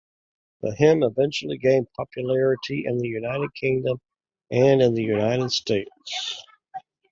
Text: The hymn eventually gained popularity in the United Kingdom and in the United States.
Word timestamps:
The 0.63 0.73
hymn 0.73 1.03
eventually 1.03 1.59
gained 1.59 1.93
popularity 1.93 2.85
in 2.87 2.97
the 2.97 3.07
United 3.07 3.53
Kingdom 3.53 3.99
and 4.49 4.81
in 4.81 4.95
the 4.95 5.03
United 5.03 5.51
States. 5.51 6.43